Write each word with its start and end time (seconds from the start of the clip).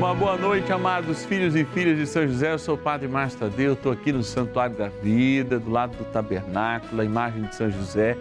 Uma 0.00 0.14
boa 0.14 0.34
noite, 0.34 0.72
amados 0.72 1.26
filhos 1.26 1.54
e 1.54 1.62
filhas 1.62 1.98
de 1.98 2.06
São 2.06 2.26
José. 2.26 2.54
Eu 2.54 2.58
sou 2.58 2.74
o 2.74 2.78
Padre 2.78 3.06
Márcio 3.06 3.40
Tadeu, 3.40 3.74
estou 3.74 3.92
aqui 3.92 4.10
no 4.10 4.24
Santuário 4.24 4.74
da 4.74 4.88
Vida, 4.88 5.58
do 5.58 5.70
lado 5.70 5.94
do 5.94 6.04
tabernáculo, 6.04 7.02
a 7.02 7.04
imagem 7.04 7.42
de 7.42 7.54
São 7.54 7.70
José, 7.70 8.16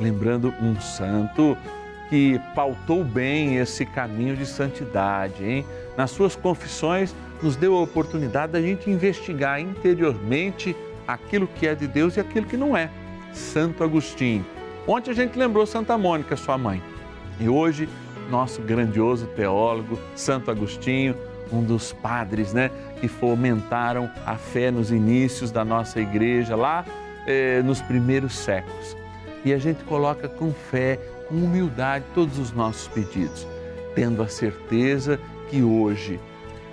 lembrando 0.00 0.52
um 0.60 0.80
santo 0.80 1.56
que 2.10 2.40
pautou 2.56 3.04
bem 3.04 3.56
esse 3.58 3.86
caminho 3.86 4.36
de 4.36 4.44
santidade, 4.44 5.44
hein? 5.44 5.64
Nas 5.96 6.10
suas 6.10 6.34
confissões, 6.34 7.14
nos 7.40 7.54
deu 7.54 7.76
a 7.76 7.82
oportunidade 7.82 8.50
da 8.50 8.60
gente 8.60 8.90
investigar 8.90 9.60
interiormente 9.60 10.74
aquilo 11.06 11.46
que 11.46 11.68
é 11.68 11.74
de 11.76 11.86
Deus 11.86 12.16
e 12.16 12.20
aquilo 12.20 12.46
que 12.46 12.56
não 12.56 12.76
é. 12.76 12.90
Santo 13.32 13.84
Agostinho. 13.84 14.44
Ontem 14.88 15.12
a 15.12 15.14
gente 15.14 15.38
lembrou 15.38 15.64
Santa 15.66 15.96
Mônica, 15.96 16.36
sua 16.36 16.58
mãe. 16.58 16.82
E 17.38 17.48
hoje, 17.48 17.88
nosso 18.30 18.62
grandioso 18.62 19.26
teólogo, 19.26 19.98
Santo 20.14 20.50
Agostinho, 20.50 21.16
um 21.52 21.62
dos 21.62 21.92
padres 21.92 22.52
né, 22.52 22.70
que 23.00 23.08
fomentaram 23.08 24.10
a 24.24 24.36
fé 24.36 24.70
nos 24.70 24.90
inícios 24.90 25.50
da 25.50 25.64
nossa 25.64 26.00
igreja, 26.00 26.56
lá 26.56 26.84
eh, 27.26 27.62
nos 27.62 27.80
primeiros 27.80 28.34
séculos. 28.34 28.96
E 29.44 29.52
a 29.52 29.58
gente 29.58 29.84
coloca 29.84 30.28
com 30.28 30.52
fé, 30.52 30.98
com 31.28 31.34
humildade, 31.34 32.04
todos 32.14 32.38
os 32.38 32.52
nossos 32.52 32.88
pedidos, 32.88 33.46
tendo 33.94 34.22
a 34.22 34.28
certeza 34.28 35.18
que 35.50 35.62
hoje, 35.62 36.18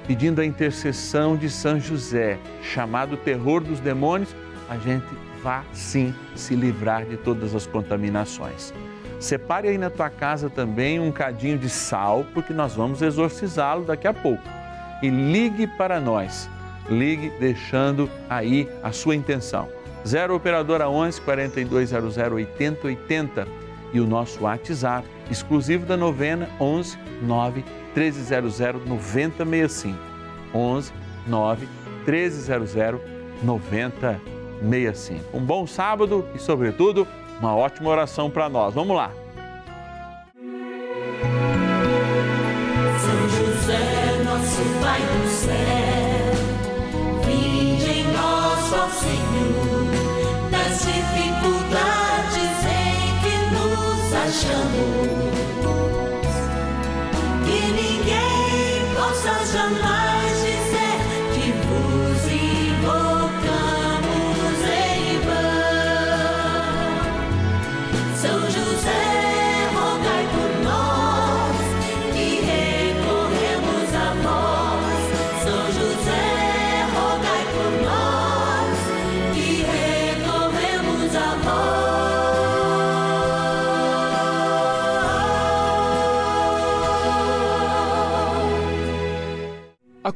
pedindo 0.08 0.40
a 0.40 0.46
intercessão 0.46 1.36
de 1.36 1.50
São 1.50 1.80
José, 1.80 2.38
chamado 2.62 3.18
terror 3.18 3.62
dos 3.62 3.80
demônios, 3.80 4.34
a 4.70 4.78
gente 4.78 5.08
vá 5.44 5.64
sim 5.74 6.14
se 6.36 6.56
livrar 6.56 7.06
de 7.06 7.18
todas 7.18 7.56
as 7.56 7.66
contaminações. 7.66 8.74
Separe 9.20 9.68
aí 9.68 9.78
na 9.78 9.90
tua 9.90 10.10
casa 10.10 10.50
também 10.50 11.00
um 11.00 11.12
cadinho 11.12 11.58
de 11.58 11.70
sal, 11.70 12.26
porque 12.34 12.54
nós 12.54 12.74
vamos 12.74 13.02
exorcizá-lo 13.02 13.84
daqui 13.84 14.08
a 14.08 14.14
pouco. 14.14 14.44
E 15.04 15.10
ligue 15.10 15.68
para 15.68 16.00
nós. 16.00 16.50
Ligue 16.90 17.30
deixando 17.40 18.10
aí 18.30 18.68
a 18.82 18.92
sua 18.92 19.16
intenção. 19.16 19.68
0 20.08 20.36
operadora 20.36 20.90
11 20.90 21.22
4200 21.22 22.18
8080 22.18 23.48
e 23.92 24.00
o 24.00 24.08
nosso 24.08 24.44
WhatsApp 24.44 25.06
exclusivo 25.30 25.86
da 25.86 25.98
novena 25.98 26.48
11 26.60 26.98
9 27.22 27.64
1300 27.96 28.86
9065. 28.86 30.00
11 30.54 30.94
9 31.28 31.68
1300 32.08 32.74
9065. 33.44 34.40
65. 34.62 35.38
Um 35.38 35.42
bom 35.42 35.66
sábado 35.66 36.26
e, 36.36 36.40
sobretudo, 36.40 37.08
uma 37.40 37.56
ótima 37.56 37.90
oração 37.90 38.30
para 38.30 38.50
nós. 38.50 38.74
Vamos 38.74 38.96
lá. 38.96 39.12
São 43.00 43.30
José, 43.30 44.24
nosso 44.26 44.62
Pai 44.82 45.02
do 45.02 45.28
céu, 45.30 46.34
vinde 47.26 47.90
em 47.90 48.04
nós, 48.14 48.74
ó 48.74 48.90
Senhor, 48.90 49.88
das 50.52 50.82
dificuldades 50.86 52.66
em 52.66 53.20
que 53.22 53.36
nos 53.56 54.14
achamos. 54.14 55.30
Que 57.46 57.60
ninguém 57.72 58.96
possa 58.96 59.34
jamais 59.52 60.09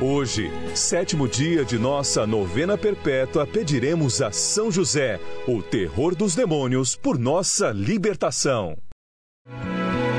Hoje, 0.00 0.50
sétimo 0.74 1.26
dia 1.26 1.64
de 1.64 1.78
nossa 1.78 2.26
novena 2.26 2.76
perpétua, 2.76 3.46
pediremos 3.46 4.20
a 4.20 4.30
São 4.30 4.70
José, 4.70 5.18
o 5.48 5.62
terror 5.62 6.14
dos 6.14 6.34
demônios, 6.34 6.94
por 6.94 7.18
nossa 7.18 7.70
libertação. 7.70 8.76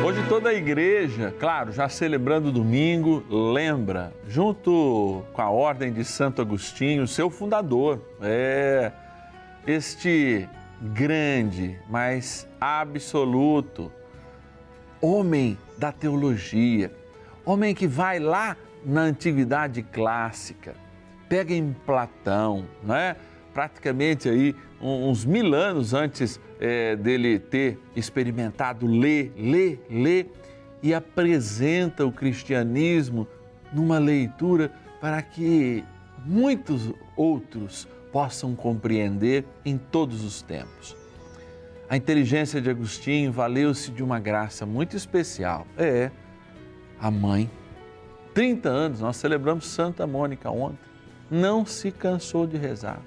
Hoje 0.04 0.28
toda 0.28 0.50
a 0.50 0.54
igreja, 0.56 1.32
claro, 1.40 1.72
já 1.72 1.88
celebrando 1.88 2.52
domingo, 2.52 3.24
lembra, 3.30 4.12
junto 4.28 5.24
com 5.32 5.42
a 5.44 5.52
Ordem 5.52 5.94
de 5.94 6.04
Santo 6.04 6.42
Agostinho, 6.42 7.08
seu 7.08 7.30
fundador, 7.30 8.02
é 8.20 8.92
este 9.68 10.50
grande, 10.82 11.78
mas 11.88 12.48
absoluto 12.60 13.92
homem 15.00 15.56
da 15.78 15.92
teologia, 15.92 16.92
homem 17.46 17.76
que 17.76 17.86
vai 17.86 18.18
lá 18.18 18.58
na 18.88 19.02
antiguidade 19.02 19.84
clássica, 19.84 20.74
pega 21.28 21.54
em 21.54 21.76
Platão, 21.86 22.66
não 22.82 22.96
é? 22.96 23.18
praticamente 23.54 24.30
aí 24.30 24.56
uns 24.80 25.26
mil 25.26 25.56
anos 25.56 25.92
antes 25.92 26.40
é, 26.60 26.96
dele 26.96 27.40
ter 27.40 27.80
experimentado 27.96 28.86
ler, 28.86 29.34
ler, 29.36 29.84
ler 29.90 30.32
e 30.82 30.94
apresenta 30.94 32.06
o 32.06 32.12
cristianismo 32.12 33.28
numa 33.74 33.98
leitura 33.98 34.72
para 35.02 35.22
que 35.24 35.84
muitos 36.24 36.94
outros 37.16 37.88
possam 38.12 38.56
compreender 38.56 39.44
em 39.66 39.78
todos 39.78 40.24
os 40.24 40.42
tempos. 40.42 40.96
A 41.90 41.98
inteligência 41.98 42.62
de 42.62 42.70
Agostinho 42.70 43.32
valeu-se 43.32 43.90
de 43.92 44.04
uma 44.04 44.20
graça 44.20 44.68
muito 44.68 44.96
especial. 44.96 45.66
É 45.78 46.12
a 47.00 47.10
mãe. 47.10 47.50
30 48.38 48.70
anos, 48.70 49.02
nós 49.02 49.18
celebramos 49.18 49.66
Santa 49.66 50.06
Mônica 50.06 50.52
ontem. 50.52 50.78
Não 51.28 51.66
se 51.66 51.90
cansou 51.92 52.46
de 52.46 52.56
rezar. 52.56 53.02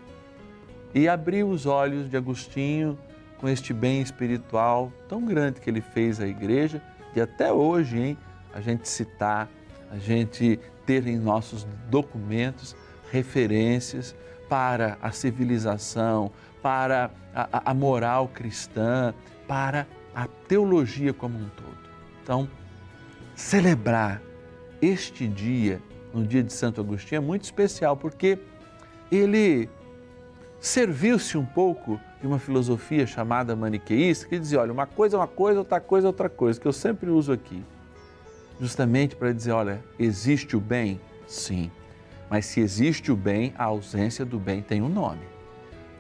E 0.93 1.07
abriu 1.07 1.49
os 1.49 1.67
olhos 1.67 2.11
de 2.11 2.17
Agostinho 2.17 2.99
com 3.39 3.49
este 3.49 3.73
bem 3.73 4.03
espiritual 4.03 4.93
tão 5.09 5.25
grande 5.25 5.61
que 5.61 5.71
ele 5.71 5.81
fez 5.81 6.21
à 6.21 6.27
igreja, 6.27 6.83
e 7.15 7.21
até 7.21 7.53
hoje, 7.53 7.97
hein, 7.97 8.19
a 8.53 8.61
gente 8.61 8.89
citar, 8.89 9.49
a 9.89 9.99
gente 9.99 10.59
ter 10.85 11.07
em 11.07 11.17
nossos 11.17 11.65
documentos 11.89 12.75
referências 13.13 14.17
para 14.49 14.99
a 15.01 15.13
civilização, 15.13 16.33
para 16.61 17.09
a, 17.33 17.71
a, 17.71 17.73
moral 17.73 18.27
cristã, 18.27 19.15
para 19.47 19.87
a 20.13 20.27
teologia 20.49 21.15
como 21.15 21.39
um 21.39 21.49
todo. 21.51 21.79
Então, 22.21 22.49
celebrar 23.37 24.21
este 24.81 25.27
dia, 25.27 25.81
no 26.13 26.25
dia 26.27 26.43
de 26.43 26.53
Santo 26.53 26.81
Agostinho, 26.81 27.19
é 27.19 27.21
muito 27.21 27.45
especial, 27.45 27.97
porque 27.97 28.39
ele 29.11 29.69
serviu-se 30.61 31.37
um 31.37 31.45
pouco 31.45 32.01
de 32.21 32.27
uma 32.27 32.39
filosofia 32.39 33.07
chamada 33.07 33.57
maniqueísta, 33.57 34.29
que 34.29 34.39
dizia, 34.39 34.61
olha, 34.61 34.73
uma 34.73 34.87
coisa 34.87 35.17
é 35.17 35.19
uma 35.19 35.27
coisa, 35.27 35.59
outra 35.59 35.81
coisa 35.81 36.07
é 36.07 36.09
outra 36.09 36.29
coisa, 36.29 36.61
que 36.61 36.67
eu 36.67 36.73
sempre 36.73 37.11
uso 37.11 37.33
aqui, 37.33 37.65
justamente 38.61 39.17
para 39.17 39.33
dizer, 39.33 39.53
olha, 39.53 39.83
existe 39.99 40.57
o 40.57 40.61
bem? 40.61 41.01
Sim. 41.27 41.71
Mas 42.29 42.47
se 42.47 42.61
existe 42.61 43.11
o 43.11 43.17
bem, 43.17 43.53
a 43.57 43.65
ausência 43.65 44.25
do 44.25 44.39
bem 44.39 44.63
tem 44.63 44.83
um 44.83 44.89
nome. 44.89 45.23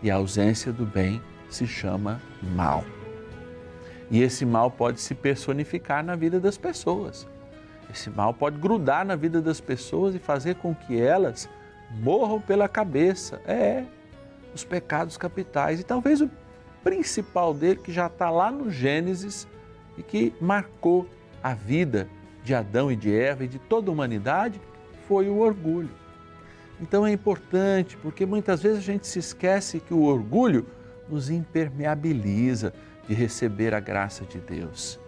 E 0.03 0.11
a 0.11 0.15
ausência 0.15 0.73
do 0.73 0.87
bem 0.87 1.21
se 1.49 1.67
chama 1.67 2.21
mal. 2.55 2.85
E 4.11 4.23
esse 4.23 4.44
mal 4.44 4.71
pode 4.71 5.00
se 5.00 5.15
personificar 5.15 6.05
na 6.05 6.15
vida 6.15 6.38
das 6.38 6.56
pessoas. 6.56 7.26
Esse 7.93 8.11
mal 8.11 8.33
pode 8.33 8.59
grudar 8.59 9.05
na 9.05 9.17
vida 9.17 9.41
das 9.41 9.61
pessoas 9.61 10.15
e 10.15 10.19
fazer 10.19 10.57
com 10.57 10.75
que 10.75 11.01
elas 11.01 11.49
morram 11.91 12.41
pela 12.41 12.69
cabeça. 12.69 13.41
É, 13.47 13.85
os 14.55 14.65
pecados 14.65 15.17
capitais. 15.17 15.81
E 15.81 15.85
talvez 15.85 16.21
o 16.21 16.31
principal 16.83 17.53
dele, 17.55 17.81
que 17.83 17.93
já 17.93 18.07
está 18.07 18.31
lá 18.31 18.51
no 18.51 18.71
Gênesis 18.71 19.47
e 19.97 20.03
que 20.03 20.35
marcou 20.41 21.09
a 21.43 21.55
vida 21.55 22.09
de 22.43 22.55
Adão 22.55 22.91
e 22.91 22.97
de 22.97 23.15
Eva 23.15 23.45
e 23.45 23.49
de 23.49 23.59
toda 23.59 23.91
a 23.91 23.93
humanidade, 23.93 24.61
foi 25.07 25.29
o 25.29 25.39
orgulho. 25.39 25.91
Então 26.81 27.07
é 27.07 27.13
importante, 27.13 27.97
porque 27.99 28.25
muitas 28.25 28.63
vezes 28.63 28.79
a 28.79 28.83
gente 28.83 29.07
se 29.07 29.19
esquece 29.19 29.81
que 29.81 29.93
o 29.93 30.03
orgulho 30.03 30.67
nos 31.09 31.29
impermeabiliza 31.29 32.73
de 33.07 33.15
receber 33.15 33.75
a 33.75 33.81
graça 33.81 34.25
de 34.25 34.39
Deus. 34.39 35.00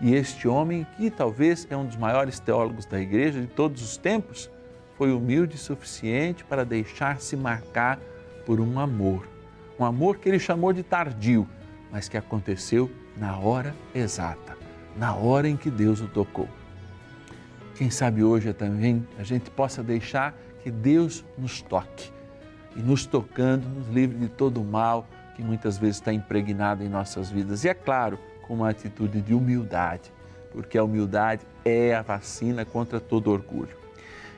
E 0.00 0.14
este 0.14 0.46
homem, 0.46 0.86
que 0.96 1.10
talvez 1.10 1.66
é 1.70 1.76
um 1.76 1.86
dos 1.86 1.96
maiores 1.96 2.38
teólogos 2.38 2.84
da 2.84 3.00
igreja 3.00 3.40
de 3.40 3.46
todos 3.46 3.82
os 3.82 3.96
tempos, 3.96 4.50
foi 4.96 5.12
humilde 5.12 5.56
o 5.56 5.58
suficiente 5.58 6.44
para 6.44 6.64
deixar-se 6.64 7.36
marcar 7.36 7.98
por 8.44 8.60
um 8.60 8.78
amor. 8.78 9.26
Um 9.78 9.84
amor 9.84 10.18
que 10.18 10.28
ele 10.28 10.38
chamou 10.38 10.72
de 10.72 10.82
tardio, 10.82 11.48
mas 11.90 12.08
que 12.08 12.16
aconteceu 12.16 12.90
na 13.16 13.38
hora 13.38 13.74
exata, 13.94 14.56
na 14.96 15.14
hora 15.14 15.48
em 15.48 15.56
que 15.56 15.70
Deus 15.70 16.00
o 16.00 16.08
tocou. 16.08 16.48
Quem 17.74 17.90
sabe 17.90 18.24
hoje 18.24 18.52
também 18.52 19.06
a 19.18 19.22
gente 19.22 19.50
possa 19.50 19.82
deixar 19.82 20.34
que 20.62 20.70
Deus 20.70 21.24
nos 21.36 21.60
toque 21.60 22.10
e 22.74 22.80
nos 22.80 23.06
tocando, 23.06 23.68
nos 23.68 23.88
livre 23.88 24.18
de 24.18 24.28
todo 24.28 24.60
o 24.60 24.64
mal 24.64 25.06
que 25.34 25.42
muitas 25.42 25.76
vezes 25.76 25.96
está 25.96 26.12
impregnado 26.12 26.82
em 26.82 26.88
nossas 26.88 27.30
vidas. 27.30 27.64
E 27.64 27.68
é 27.68 27.74
claro, 27.74 28.18
com 28.46 28.54
uma 28.54 28.70
atitude 28.70 29.20
de 29.20 29.34
humildade, 29.34 30.12
porque 30.52 30.78
a 30.78 30.84
humildade 30.84 31.42
é 31.64 31.94
a 31.94 32.02
vacina 32.02 32.64
contra 32.64 33.00
todo 33.00 33.30
orgulho. 33.30 33.76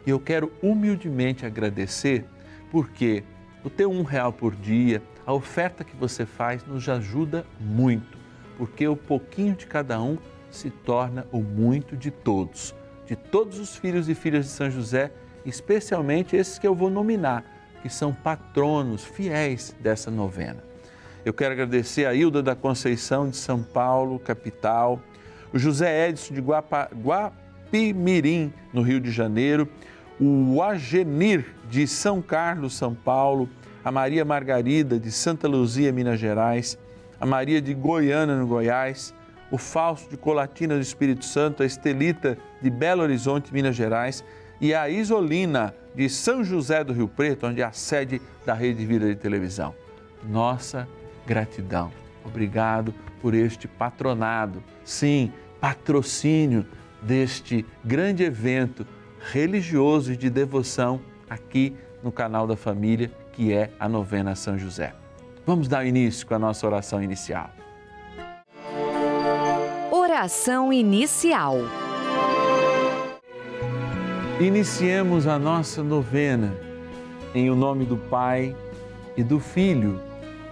E 0.06 0.10
eu 0.10 0.18
quero 0.18 0.52
humildemente 0.62 1.44
agradecer, 1.44 2.24
porque 2.70 3.22
o 3.64 3.70
teu 3.70 3.90
um 3.90 4.02
real 4.02 4.32
por 4.32 4.54
dia, 4.54 5.02
a 5.26 5.32
oferta 5.32 5.84
que 5.84 5.94
você 5.96 6.24
faz 6.24 6.64
nos 6.66 6.88
ajuda 6.88 7.44
muito, 7.60 8.16
porque 8.56 8.86
o 8.88 8.96
pouquinho 8.96 9.54
de 9.54 9.66
cada 9.66 10.00
um 10.00 10.16
se 10.50 10.70
torna 10.70 11.26
o 11.30 11.40
muito 11.40 11.96
de 11.96 12.10
todos, 12.10 12.74
de 13.06 13.14
todos 13.14 13.58
os 13.58 13.76
filhos 13.76 14.08
e 14.08 14.14
filhas 14.14 14.46
de 14.46 14.50
São 14.50 14.70
José, 14.70 15.12
especialmente 15.44 16.36
esses 16.36 16.58
que 16.58 16.66
eu 16.66 16.74
vou 16.74 16.90
nominar, 16.90 17.44
que 17.82 17.88
são 17.88 18.12
patronos 18.12 19.04
fiéis 19.04 19.74
dessa 19.80 20.10
novena. 20.10 20.67
Eu 21.24 21.32
quero 21.32 21.52
agradecer 21.52 22.06
a 22.06 22.14
Hilda 22.14 22.42
da 22.42 22.54
Conceição 22.54 23.28
de 23.28 23.36
São 23.36 23.62
Paulo, 23.62 24.18
capital, 24.18 25.00
o 25.52 25.58
José 25.58 26.08
Edson 26.08 26.34
de 26.34 26.40
Guapa, 26.40 26.88
Guapimirim, 26.94 28.52
no 28.72 28.82
Rio 28.82 29.00
de 29.00 29.10
Janeiro, 29.10 29.68
o 30.20 30.62
Agenir 30.62 31.54
de 31.68 31.86
São 31.86 32.22
Carlos, 32.22 32.76
São 32.76 32.94
Paulo, 32.94 33.48
a 33.84 33.90
Maria 33.90 34.24
Margarida 34.24 34.98
de 34.98 35.10
Santa 35.10 35.48
Luzia, 35.48 35.92
Minas 35.92 36.20
Gerais, 36.20 36.78
a 37.20 37.26
Maria 37.26 37.60
de 37.60 37.74
Goiânia, 37.74 38.36
no 38.36 38.46
Goiás, 38.46 39.14
o 39.50 39.58
Fausto 39.58 40.10
de 40.10 40.16
Colatina 40.16 40.74
do 40.74 40.80
Espírito 40.80 41.24
Santo, 41.24 41.62
a 41.62 41.66
Estelita 41.66 42.38
de 42.62 42.70
Belo 42.70 43.02
Horizonte, 43.02 43.52
Minas 43.52 43.74
Gerais 43.74 44.22
e 44.60 44.74
a 44.74 44.88
Isolina 44.88 45.74
de 45.94 46.08
São 46.08 46.44
José 46.44 46.84
do 46.84 46.92
Rio 46.92 47.08
Preto, 47.08 47.46
onde 47.46 47.60
é 47.60 47.64
a 47.64 47.72
sede 47.72 48.20
da 48.44 48.54
Rede 48.54 48.84
Vida 48.84 49.06
de 49.06 49.16
Televisão. 49.16 49.74
Nossa 50.28 50.86
gratidão. 51.28 51.92
Obrigado 52.24 52.94
por 53.20 53.34
este 53.34 53.68
patronado, 53.68 54.64
sim, 54.82 55.30
patrocínio 55.60 56.64
deste 57.02 57.66
grande 57.84 58.24
evento 58.24 58.86
religioso 59.20 60.12
e 60.12 60.16
de 60.16 60.30
devoção 60.30 61.00
aqui 61.28 61.76
no 62.02 62.10
canal 62.10 62.46
da 62.46 62.56
família, 62.56 63.10
que 63.32 63.52
é 63.52 63.70
a 63.78 63.88
novena 63.88 64.34
São 64.34 64.58
José. 64.58 64.94
Vamos 65.44 65.68
dar 65.68 65.84
início 65.84 66.26
com 66.26 66.34
a 66.34 66.38
nossa 66.38 66.66
oração 66.66 67.02
inicial. 67.02 67.50
Oração 69.90 70.72
inicial. 70.72 71.56
Iniciemos 74.40 75.26
a 75.26 75.38
nossa 75.38 75.82
novena 75.82 76.54
em 77.34 77.50
o 77.50 77.56
nome 77.56 77.84
do 77.84 77.96
Pai 77.96 78.56
e 79.16 79.22
do 79.22 79.40
Filho 79.40 80.07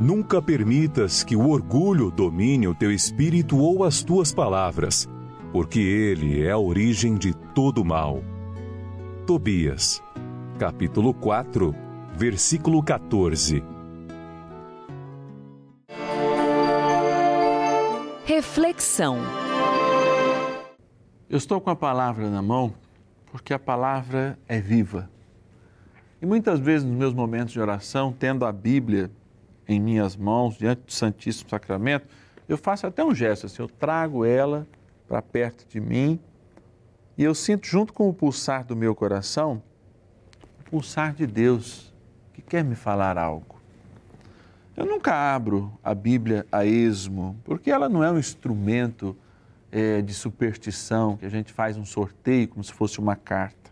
Nunca 0.00 0.40
permitas 0.40 1.24
que 1.24 1.34
o 1.34 1.48
orgulho 1.48 2.08
domine 2.08 2.68
o 2.68 2.74
teu 2.74 2.92
espírito 2.92 3.58
ou 3.58 3.82
as 3.82 4.00
tuas 4.00 4.32
palavras, 4.32 5.08
porque 5.50 5.80
ele 5.80 6.40
é 6.40 6.52
a 6.52 6.58
origem 6.58 7.16
de 7.16 7.34
todo 7.52 7.84
mal. 7.84 8.22
Tobias, 9.26 10.00
capítulo 10.56 11.12
4, 11.12 11.74
versículo 12.14 12.80
14. 12.80 13.60
Reflexão. 18.24 19.18
Eu 21.28 21.38
estou 21.38 21.60
com 21.60 21.70
a 21.70 21.76
palavra 21.76 22.30
na 22.30 22.40
mão 22.40 22.72
porque 23.32 23.52
a 23.52 23.58
palavra 23.58 24.38
é 24.46 24.60
viva. 24.60 25.10
E 26.22 26.26
muitas 26.26 26.60
vezes 26.60 26.86
nos 26.86 26.96
meus 26.96 27.12
momentos 27.12 27.52
de 27.52 27.60
oração, 27.60 28.14
tendo 28.16 28.46
a 28.46 28.52
Bíblia 28.52 29.10
em 29.68 29.78
minhas 29.78 30.16
mãos, 30.16 30.56
diante 30.56 30.82
do 30.86 30.92
Santíssimo 30.92 31.50
Sacramento, 31.50 32.06
eu 32.48 32.56
faço 32.56 32.86
até 32.86 33.04
um 33.04 33.14
gesto 33.14 33.44
assim, 33.44 33.60
eu 33.60 33.68
trago 33.68 34.24
ela 34.24 34.66
para 35.06 35.20
perto 35.20 35.68
de 35.68 35.78
mim 35.78 36.18
e 37.16 37.22
eu 37.22 37.34
sinto 37.34 37.66
junto 37.66 37.92
com 37.92 38.08
o 38.08 38.14
pulsar 38.14 38.64
do 38.64 38.74
meu 38.74 38.94
coração, 38.94 39.62
o 40.60 40.70
pulsar 40.70 41.12
de 41.12 41.26
Deus 41.26 41.94
que 42.32 42.40
quer 42.40 42.64
me 42.64 42.74
falar 42.74 43.18
algo. 43.18 43.60
Eu 44.74 44.86
nunca 44.86 45.12
abro 45.34 45.76
a 45.82 45.94
Bíblia 45.94 46.46
a 46.50 46.64
esmo, 46.64 47.36
porque 47.44 47.70
ela 47.70 47.88
não 47.88 48.02
é 48.02 48.10
um 48.10 48.18
instrumento 48.18 49.16
é, 49.70 50.00
de 50.00 50.14
superstição, 50.14 51.16
que 51.16 51.26
a 51.26 51.28
gente 51.28 51.52
faz 51.52 51.76
um 51.76 51.84
sorteio 51.84 52.48
como 52.48 52.62
se 52.62 52.72
fosse 52.72 53.00
uma 53.00 53.16
carta. 53.16 53.70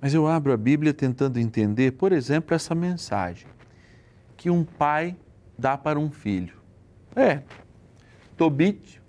Mas 0.00 0.12
eu 0.12 0.26
abro 0.26 0.52
a 0.52 0.56
Bíblia 0.56 0.92
tentando 0.92 1.38
entender, 1.38 1.92
por 1.92 2.10
exemplo, 2.10 2.54
essa 2.54 2.74
mensagem 2.74 3.46
que 4.42 4.50
um 4.50 4.64
pai 4.64 5.16
dá 5.56 5.78
para 5.78 6.00
um 6.00 6.10
filho. 6.10 6.56
É, 7.14 7.42
Tobit, 8.36 9.00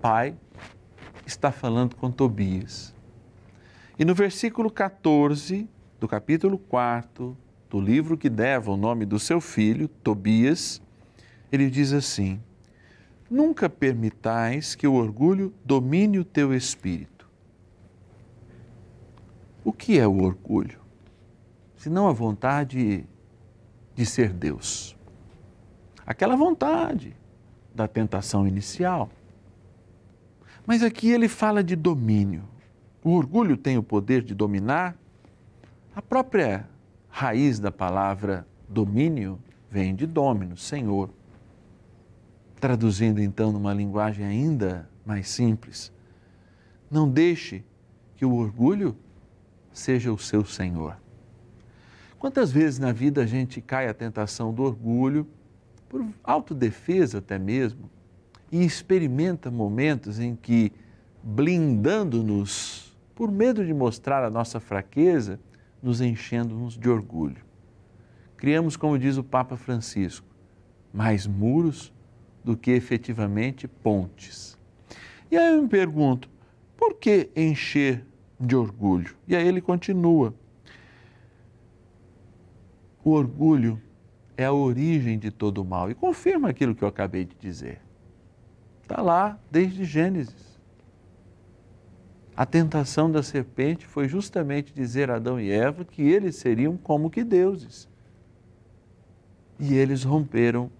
pai, 0.00 0.34
está 1.26 1.52
falando 1.52 1.94
com 1.96 2.10
Tobias. 2.10 2.94
E 3.98 4.06
no 4.06 4.14
versículo 4.14 4.70
14 4.70 5.68
do 6.00 6.08
capítulo 6.08 6.56
4 6.56 7.36
do 7.68 7.78
livro 7.78 8.16
que 8.16 8.30
deva 8.30 8.70
o 8.70 8.76
nome 8.78 9.04
do 9.04 9.18
seu 9.18 9.38
filho, 9.38 9.86
Tobias, 9.86 10.80
ele 11.52 11.68
diz 11.68 11.92
assim: 11.92 12.40
Nunca 13.28 13.68
permitais 13.68 14.74
que 14.74 14.86
o 14.86 14.94
orgulho 14.94 15.52
domine 15.62 16.18
o 16.18 16.24
teu 16.24 16.54
espírito. 16.54 17.28
O 19.62 19.74
que 19.74 19.98
é 19.98 20.08
o 20.08 20.22
orgulho? 20.22 20.80
Senão 21.76 22.08
a 22.08 22.12
vontade 22.14 23.06
de 23.94 24.06
ser 24.06 24.32
Deus. 24.32 24.96
Aquela 26.06 26.36
vontade 26.36 27.16
da 27.74 27.86
tentação 27.86 28.46
inicial. 28.46 29.10
Mas 30.66 30.82
aqui 30.82 31.10
ele 31.10 31.28
fala 31.28 31.62
de 31.62 31.76
domínio. 31.76 32.42
O 33.02 33.12
orgulho 33.12 33.56
tem 33.56 33.78
o 33.78 33.82
poder 33.82 34.22
de 34.22 34.34
dominar. 34.34 34.96
A 35.94 36.02
própria 36.02 36.68
raiz 37.08 37.58
da 37.58 37.72
palavra 37.72 38.46
domínio 38.68 39.38
vem 39.70 39.94
de 39.94 40.06
domino, 40.06 40.56
senhor. 40.56 41.10
Traduzindo 42.60 43.20
então 43.20 43.50
numa 43.50 43.72
linguagem 43.72 44.24
ainda 44.24 44.88
mais 45.04 45.28
simples, 45.28 45.92
não 46.90 47.08
deixe 47.08 47.64
que 48.16 48.24
o 48.24 48.34
orgulho 48.34 48.96
seja 49.72 50.12
o 50.12 50.18
seu 50.18 50.44
senhor. 50.44 50.99
Quantas 52.20 52.52
vezes 52.52 52.78
na 52.78 52.92
vida 52.92 53.22
a 53.22 53.26
gente 53.26 53.62
cai 53.62 53.88
à 53.88 53.94
tentação 53.94 54.52
do 54.52 54.62
orgulho, 54.62 55.26
por 55.88 56.04
autodefesa 56.22 57.16
até 57.16 57.38
mesmo, 57.38 57.90
e 58.52 58.62
experimenta 58.62 59.50
momentos 59.50 60.20
em 60.20 60.36
que, 60.36 60.70
blindando-nos, 61.22 62.94
por 63.14 63.32
medo 63.32 63.64
de 63.64 63.72
mostrar 63.72 64.22
a 64.22 64.28
nossa 64.28 64.60
fraqueza, 64.60 65.40
nos 65.82 66.02
enchendo-nos 66.02 66.76
de 66.76 66.90
orgulho. 66.90 67.42
Criamos, 68.36 68.76
como 68.76 68.98
diz 68.98 69.16
o 69.16 69.24
Papa 69.24 69.56
Francisco, 69.56 70.26
mais 70.92 71.26
muros 71.26 71.90
do 72.44 72.54
que 72.54 72.70
efetivamente 72.70 73.66
pontes. 73.66 74.58
E 75.30 75.38
aí 75.38 75.54
eu 75.54 75.62
me 75.62 75.68
pergunto, 75.68 76.28
por 76.76 76.96
que 76.96 77.30
encher 77.34 78.04
de 78.38 78.54
orgulho? 78.54 79.16
E 79.26 79.34
aí 79.34 79.48
ele 79.48 79.62
continua. 79.62 80.34
O 83.10 83.12
orgulho 83.12 83.82
é 84.36 84.44
a 84.44 84.52
origem 84.52 85.18
de 85.18 85.32
todo 85.32 85.62
o 85.62 85.64
mal. 85.64 85.90
E 85.90 85.96
confirma 85.96 86.48
aquilo 86.48 86.76
que 86.76 86.84
eu 86.84 86.86
acabei 86.86 87.24
de 87.24 87.34
dizer. 87.34 87.80
Está 88.82 89.02
lá 89.02 89.36
desde 89.50 89.84
Gênesis. 89.84 90.60
A 92.36 92.46
tentação 92.46 93.10
da 93.10 93.20
serpente 93.20 93.84
foi 93.84 94.08
justamente 94.08 94.72
dizer 94.72 95.10
a 95.10 95.16
Adão 95.16 95.40
e 95.40 95.50
Eva 95.50 95.84
que 95.84 96.02
eles 96.02 96.36
seriam 96.36 96.76
como 96.76 97.10
que 97.10 97.24
deuses. 97.24 97.88
E 99.58 99.74
eles 99.74 100.04
romperam 100.04 100.70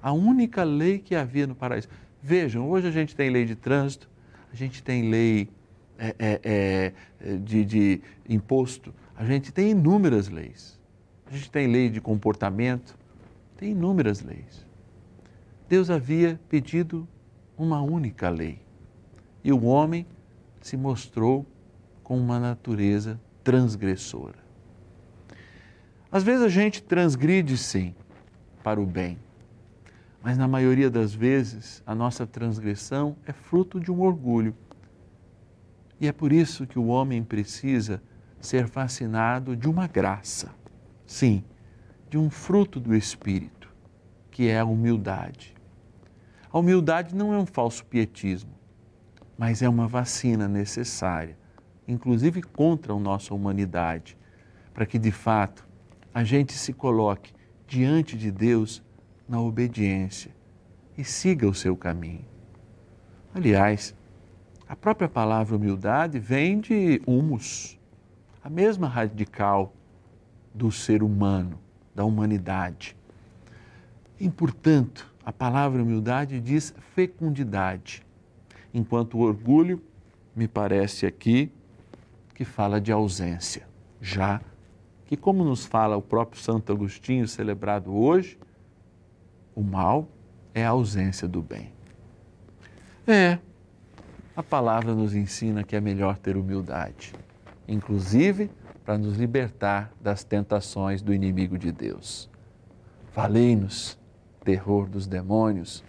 a 0.00 0.12
única 0.12 0.62
lei 0.62 1.00
que 1.00 1.16
havia 1.16 1.48
no 1.48 1.56
paraíso. 1.56 1.88
Vejam, 2.22 2.70
hoje 2.70 2.86
a 2.86 2.92
gente 2.92 3.16
tem 3.16 3.28
lei 3.28 3.44
de 3.44 3.56
trânsito, 3.56 4.08
a 4.52 4.54
gente 4.54 4.84
tem 4.84 5.10
lei 5.10 5.48
é, 5.98 6.14
é, 6.16 6.92
é, 7.18 7.36
de, 7.38 7.64
de 7.64 8.00
imposto, 8.28 8.94
a 9.16 9.24
gente 9.24 9.50
tem 9.50 9.72
inúmeras 9.72 10.28
leis. 10.28 10.78
A 11.30 11.34
gente 11.36 11.48
tem 11.48 11.68
lei 11.68 11.88
de 11.88 12.00
comportamento, 12.00 12.98
tem 13.56 13.70
inúmeras 13.70 14.20
leis. 14.20 14.66
Deus 15.68 15.88
havia 15.88 16.40
pedido 16.48 17.06
uma 17.56 17.80
única 17.80 18.28
lei. 18.28 18.60
E 19.44 19.52
o 19.52 19.62
homem 19.62 20.04
se 20.60 20.76
mostrou 20.76 21.46
com 22.02 22.18
uma 22.18 22.40
natureza 22.40 23.20
transgressora. 23.44 24.40
Às 26.10 26.24
vezes 26.24 26.42
a 26.42 26.48
gente 26.48 26.82
transgride 26.82 27.56
sim 27.56 27.94
para 28.64 28.80
o 28.80 28.86
bem, 28.86 29.16
mas 30.20 30.36
na 30.36 30.48
maioria 30.48 30.90
das 30.90 31.14
vezes 31.14 31.80
a 31.86 31.94
nossa 31.94 32.26
transgressão 32.26 33.16
é 33.24 33.32
fruto 33.32 33.78
de 33.78 33.92
um 33.92 34.00
orgulho. 34.00 34.52
E 36.00 36.08
é 36.08 36.12
por 36.12 36.32
isso 36.32 36.66
que 36.66 36.78
o 36.78 36.86
homem 36.86 37.22
precisa 37.22 38.02
ser 38.40 38.66
fascinado 38.66 39.54
de 39.54 39.68
uma 39.68 39.86
graça 39.86 40.58
sim, 41.10 41.42
de 42.08 42.16
um 42.16 42.30
fruto 42.30 42.78
do 42.78 42.94
Espírito, 42.94 43.68
que 44.30 44.46
é 44.48 44.60
a 44.60 44.64
humildade. 44.64 45.56
A 46.52 46.56
humildade 46.56 47.16
não 47.16 47.34
é 47.34 47.36
um 47.36 47.44
falso 47.44 47.84
pietismo, 47.84 48.52
mas 49.36 49.60
é 49.60 49.68
uma 49.68 49.88
vacina 49.88 50.46
necessária, 50.46 51.36
inclusive 51.86 52.40
contra 52.40 52.92
a 52.92 52.98
nossa 52.98 53.34
humanidade, 53.34 54.16
para 54.72 54.86
que 54.86 55.00
de 55.00 55.10
fato 55.10 55.66
a 56.14 56.22
gente 56.22 56.52
se 56.52 56.72
coloque 56.72 57.32
diante 57.66 58.16
de 58.16 58.30
Deus 58.30 58.80
na 59.28 59.40
obediência 59.40 60.30
e 60.96 61.02
siga 61.02 61.48
o 61.48 61.54
seu 61.54 61.76
caminho. 61.76 62.24
Aliás, 63.34 63.96
a 64.68 64.76
própria 64.76 65.08
palavra 65.08 65.56
humildade 65.56 66.20
vem 66.20 66.60
de 66.60 67.02
humus, 67.04 67.76
a 68.44 68.48
mesma 68.48 68.86
radical 68.86 69.74
do 70.54 70.70
ser 70.70 71.02
humano, 71.02 71.58
da 71.94 72.04
humanidade. 72.04 72.96
E, 74.18 74.28
portanto, 74.28 75.10
a 75.24 75.32
palavra 75.32 75.82
humildade 75.82 76.40
diz 76.40 76.74
fecundidade, 76.94 78.02
enquanto 78.72 79.16
o 79.16 79.20
orgulho 79.20 79.82
me 80.34 80.48
parece 80.48 81.06
aqui 81.06 81.50
que 82.34 82.44
fala 82.44 82.80
de 82.80 82.90
ausência, 82.90 83.66
já 84.00 84.40
que, 85.06 85.16
como 85.16 85.44
nos 85.44 85.66
fala 85.66 85.96
o 85.96 86.02
próprio 86.02 86.40
Santo 86.40 86.72
Agostinho, 86.72 87.26
celebrado 87.26 87.94
hoje, 87.94 88.38
o 89.54 89.62
mal 89.62 90.08
é 90.54 90.64
a 90.64 90.70
ausência 90.70 91.26
do 91.26 91.42
bem. 91.42 91.72
É, 93.06 93.38
a 94.36 94.42
palavra 94.42 94.94
nos 94.94 95.14
ensina 95.14 95.64
que 95.64 95.74
é 95.74 95.80
melhor 95.80 96.16
ter 96.16 96.36
humildade, 96.36 97.12
inclusive 97.66 98.50
para 98.90 98.98
nos 98.98 99.16
libertar 99.16 99.92
das 100.00 100.24
tentações 100.24 101.00
do 101.00 101.14
inimigo 101.14 101.56
de 101.56 101.70
Deus. 101.70 102.28
Valei-nos, 103.14 103.96
terror 104.42 104.88
dos 104.88 105.06
demônios, 105.06 105.84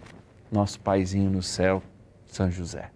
nosso 0.52 0.78
paizinho 0.78 1.28
no 1.28 1.42
céu, 1.42 1.82
São 2.28 2.48
José. 2.48 2.92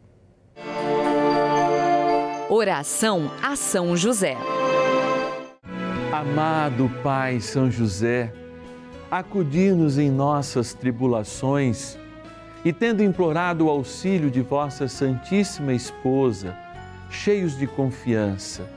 Oração 2.48 3.32
a 3.42 3.56
São 3.56 3.96
José. 3.96 4.36
Amado 6.12 6.88
Pai 7.02 7.40
São 7.40 7.68
José, 7.68 8.32
acudir-nos 9.10 9.98
em 9.98 10.08
nossas 10.08 10.72
tribulações 10.72 11.98
e, 12.64 12.72
tendo 12.72 13.02
implorado 13.02 13.66
o 13.66 13.70
auxílio 13.70 14.30
de 14.30 14.40
vossa 14.40 14.86
Santíssima 14.86 15.72
Esposa, 15.72 16.56
cheios 17.10 17.58
de 17.58 17.66
confiança, 17.66 18.76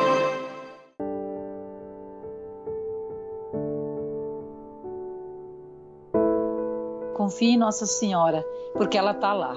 Confie 7.31 7.51
em 7.51 7.57
Nossa 7.57 7.85
Senhora, 7.85 8.45
porque 8.73 8.97
ela 8.97 9.11
está 9.11 9.31
lá. 9.31 9.55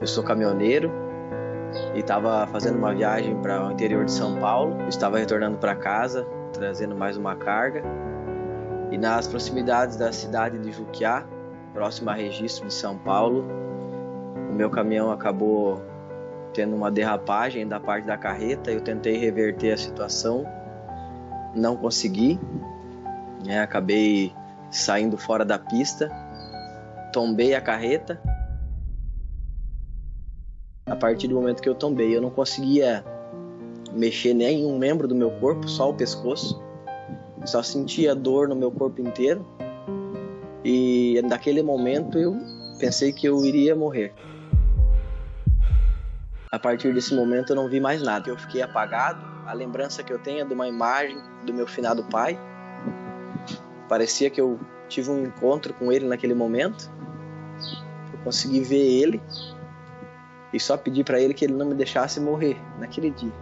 Eu 0.00 0.06
sou 0.06 0.22
caminhoneiro 0.22 0.88
e 1.96 1.98
estava 1.98 2.46
fazendo 2.46 2.78
uma 2.78 2.94
viagem 2.94 3.34
para 3.42 3.66
o 3.66 3.72
interior 3.72 4.04
de 4.04 4.12
São 4.12 4.38
Paulo. 4.38 4.76
estava 4.88 5.18
retornando 5.18 5.58
para 5.58 5.74
casa, 5.74 6.24
trazendo 6.52 6.94
mais 6.94 7.16
uma 7.16 7.34
carga. 7.34 7.82
E 8.92 8.96
nas 8.96 9.26
proximidades 9.26 9.96
da 9.96 10.12
cidade 10.12 10.60
de 10.60 10.70
Juquiá, 10.70 11.26
próximo 11.74 12.08
a 12.10 12.14
Registro 12.14 12.68
de 12.68 12.72
São 12.72 12.96
Paulo, 12.96 13.44
o 14.48 14.54
meu 14.54 14.70
caminhão 14.70 15.10
acabou 15.10 15.82
tendo 16.54 16.76
uma 16.76 16.88
derrapagem 16.88 17.66
da 17.66 17.80
parte 17.80 18.06
da 18.06 18.16
carreta. 18.16 18.70
Eu 18.70 18.80
tentei 18.80 19.16
reverter 19.16 19.72
a 19.72 19.76
situação, 19.76 20.44
não 21.52 21.76
consegui. 21.76 22.38
Né? 23.44 23.60
Acabei 23.60 24.32
saindo 24.70 25.16
fora 25.16 25.44
da 25.44 25.58
pista, 25.58 26.10
tombei 27.12 27.54
a 27.54 27.60
carreta. 27.60 28.20
A 30.86 30.96
partir 30.96 31.28
do 31.28 31.34
momento 31.34 31.62
que 31.62 31.68
eu 31.68 31.74
tombei, 31.74 32.16
eu 32.16 32.20
não 32.20 32.30
conseguia 32.30 33.04
mexer 33.92 34.34
nem 34.34 34.64
um 34.64 34.78
membro 34.78 35.06
do 35.06 35.14
meu 35.14 35.30
corpo, 35.32 35.68
só 35.68 35.90
o 35.90 35.94
pescoço. 35.94 36.60
Só 37.44 37.62
sentia 37.62 38.14
dor 38.14 38.48
no 38.48 38.54
meu 38.54 38.70
corpo 38.70 39.00
inteiro. 39.00 39.46
E 40.64 41.20
naquele 41.24 41.62
momento 41.62 42.18
eu 42.18 42.36
pensei 42.78 43.12
que 43.12 43.26
eu 43.26 43.44
iria 43.44 43.74
morrer. 43.74 44.12
A 46.52 46.58
partir 46.58 46.92
desse 46.92 47.14
momento 47.14 47.50
eu 47.50 47.56
não 47.56 47.68
vi 47.68 47.80
mais 47.80 48.02
nada. 48.02 48.28
Eu 48.28 48.36
fiquei 48.36 48.60
apagado. 48.60 49.24
A 49.46 49.52
lembrança 49.52 50.02
que 50.02 50.12
eu 50.12 50.18
tenho 50.18 50.40
é 50.40 50.44
de 50.44 50.52
uma 50.52 50.68
imagem 50.68 51.16
do 51.46 51.54
meu 51.54 51.66
finado 51.66 52.04
pai. 52.04 52.38
Parecia 53.90 54.30
que 54.30 54.40
eu 54.40 54.56
tive 54.88 55.10
um 55.10 55.24
encontro 55.24 55.74
com 55.74 55.90
ele 55.90 56.06
naquele 56.06 56.32
momento. 56.32 56.88
Eu 58.12 58.20
consegui 58.22 58.60
ver 58.60 58.76
ele 58.76 59.20
e 60.52 60.60
só 60.60 60.76
pedi 60.76 61.02
para 61.02 61.20
ele 61.20 61.34
que 61.34 61.44
ele 61.44 61.54
não 61.54 61.66
me 61.66 61.74
deixasse 61.74 62.20
morrer 62.20 62.56
naquele 62.78 63.10
dia. 63.10 63.32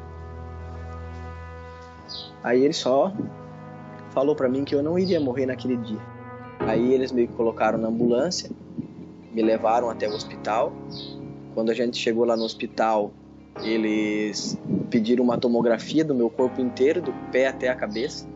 Aí 2.42 2.64
ele 2.64 2.72
só 2.72 3.12
falou 4.08 4.34
para 4.34 4.48
mim 4.48 4.64
que 4.64 4.74
eu 4.74 4.82
não 4.82 4.98
iria 4.98 5.20
morrer 5.20 5.44
naquele 5.44 5.76
dia. 5.76 6.00
Aí 6.60 6.94
eles 6.94 7.12
me 7.12 7.26
colocaram 7.26 7.78
na 7.78 7.88
ambulância, 7.88 8.50
me 9.30 9.42
levaram 9.42 9.90
até 9.90 10.08
o 10.08 10.14
hospital. 10.14 10.72
Quando 11.52 11.68
a 11.68 11.74
gente 11.74 11.98
chegou 11.98 12.24
lá 12.24 12.38
no 12.38 12.44
hospital, 12.44 13.12
eles 13.60 14.58
pediram 14.88 15.24
uma 15.24 15.36
tomografia 15.36 16.02
do 16.02 16.14
meu 16.14 16.30
corpo 16.30 16.58
inteiro, 16.58 17.02
do 17.02 17.12
pé 17.30 17.48
até 17.48 17.68
a 17.68 17.74
cabeça, 17.74 18.26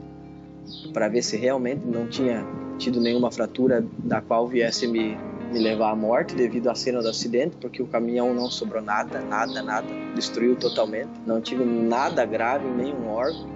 para 0.92 1.08
ver 1.08 1.22
se 1.22 1.36
realmente 1.36 1.82
não 1.86 2.06
tinha 2.06 2.44
tido 2.78 3.00
nenhuma 3.00 3.30
fratura 3.30 3.84
da 3.98 4.20
qual 4.20 4.48
viesse 4.48 4.86
me, 4.86 5.16
me 5.52 5.58
levar 5.58 5.90
à 5.90 5.96
morte 5.96 6.34
devido 6.34 6.68
à 6.68 6.74
cena 6.74 7.00
do 7.00 7.08
acidente, 7.08 7.56
porque 7.60 7.82
o 7.82 7.86
caminhão 7.86 8.34
não 8.34 8.50
sobrou 8.50 8.82
nada, 8.82 9.20
nada, 9.20 9.62
nada, 9.62 9.86
destruiu 10.14 10.56
totalmente. 10.56 11.10
Não 11.26 11.40
tive 11.40 11.64
nada 11.64 12.24
grave 12.24 12.68
nenhum 12.68 13.08
órgão. 13.08 13.46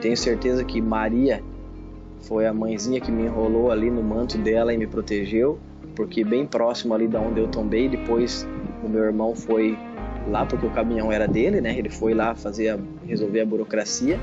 Tenho 0.00 0.16
certeza 0.16 0.62
que 0.64 0.80
Maria 0.80 1.42
foi 2.20 2.46
a 2.46 2.52
mãezinha 2.52 3.00
que 3.00 3.10
me 3.10 3.24
enrolou 3.24 3.70
ali 3.70 3.90
no 3.90 4.02
manto 4.02 4.38
dela 4.38 4.72
e 4.72 4.78
me 4.78 4.86
protegeu, 4.86 5.58
porque 5.96 6.24
bem 6.24 6.46
próximo 6.46 6.94
ali 6.94 7.08
da 7.08 7.20
onde 7.20 7.40
eu 7.40 7.48
tombei, 7.48 7.88
depois 7.88 8.46
o 8.82 8.88
meu 8.88 9.02
irmão 9.02 9.34
foi 9.34 9.78
lá 10.28 10.44
porque 10.44 10.66
o 10.66 10.70
caminhão 10.70 11.10
era 11.10 11.26
dele, 11.26 11.60
né? 11.60 11.76
Ele 11.76 11.90
foi 11.90 12.14
lá 12.14 12.34
fazer 12.34 12.68
a, 12.70 12.78
resolver 13.06 13.40
a 13.40 13.46
burocracia 13.46 14.18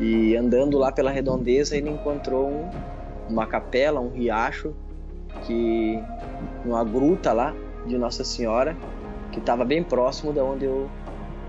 e 0.00 0.34
andando 0.34 0.78
lá 0.78 0.90
pela 0.90 1.10
redondeza 1.10 1.76
ele 1.76 1.90
encontrou 1.90 2.48
um, 2.48 2.70
uma 3.28 3.46
capela, 3.46 4.00
um 4.00 4.08
riacho 4.08 4.74
que 5.46 6.02
uma 6.64 6.82
gruta 6.82 7.32
lá 7.32 7.54
de 7.86 7.96
Nossa 7.98 8.24
Senhora 8.24 8.76
que 9.30 9.38
estava 9.38 9.64
bem 9.64 9.84
próximo 9.84 10.32
da 10.32 10.42
onde 10.42 10.64
eu 10.64 10.88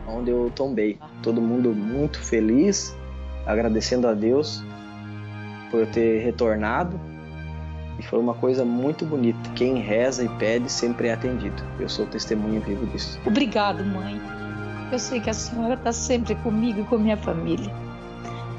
onde 0.08 0.30
eu 0.30 0.52
tombei. 0.54 1.00
Todo 1.24 1.42
mundo 1.42 1.74
muito 1.74 2.20
feliz, 2.20 2.96
agradecendo 3.46 4.08
a 4.08 4.14
Deus 4.14 4.64
por 5.70 5.82
eu 5.82 5.88
ter 5.88 6.22
retornado. 6.22 7.00
E 8.00 8.04
foi 8.04 8.20
uma 8.20 8.34
coisa 8.34 8.66
muito 8.66 9.06
bonita. 9.06 9.40
Quem 9.56 9.78
reza 9.78 10.24
e 10.24 10.30
pede 10.30 10.72
sempre 10.72 11.08
é 11.08 11.14
atendido. 11.14 11.62
Eu 11.80 11.88
sou 11.88 12.06
testemunho 12.06 12.60
vivo 12.62 12.86
disso. 12.88 13.20
Obrigado, 13.26 13.86
mãe. 13.86 14.20
Eu 14.92 15.00
sei 15.00 15.20
que 15.22 15.30
a 15.30 15.34
senhora 15.34 15.76
está 15.76 15.94
sempre 15.94 16.36
comigo 16.36 16.82
e 16.82 16.84
com 16.84 16.98
minha 16.98 17.18
família. 17.18 17.72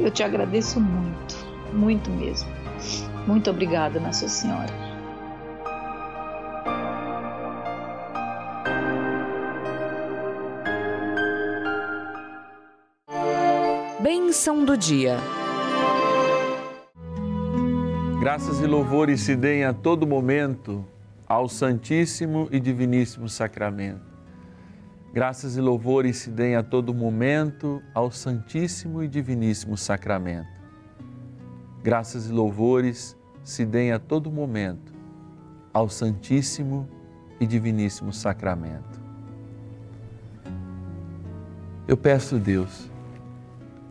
Eu 0.02 0.10
te 0.10 0.24
agradeço 0.24 0.80
muito, 0.80 1.36
muito 1.72 2.10
mesmo. 2.10 2.50
Muito 3.24 3.48
obrigada, 3.48 4.00
Nossa 4.00 4.28
Senhora. 4.28 4.72
Bênção 14.00 14.64
do 14.64 14.76
dia. 14.76 15.18
Graças 18.18 18.58
e 18.60 18.66
louvores 18.66 19.20
se 19.20 19.36
deem 19.36 19.64
a 19.64 19.72
todo 19.72 20.04
momento 20.04 20.84
ao 21.28 21.48
Santíssimo 21.48 22.48
e 22.50 22.58
Diviníssimo 22.58 23.28
Sacramento. 23.28 24.11
Graças 25.12 25.58
e 25.58 25.60
louvores 25.60 26.16
se 26.16 26.30
deem 26.30 26.56
a 26.56 26.62
todo 26.62 26.94
momento 26.94 27.82
ao 27.92 28.10
Santíssimo 28.10 29.02
e 29.02 29.08
Diviníssimo 29.08 29.76
Sacramento. 29.76 30.48
Graças 31.82 32.30
e 32.30 32.32
louvores 32.32 33.14
se 33.44 33.66
deem 33.66 33.92
a 33.92 33.98
todo 33.98 34.32
momento 34.32 34.90
ao 35.70 35.90
Santíssimo 35.90 36.88
e 37.38 37.46
Diviníssimo 37.46 38.10
Sacramento. 38.10 39.02
Eu 41.86 41.98
peço, 41.98 42.38
Deus, 42.38 42.90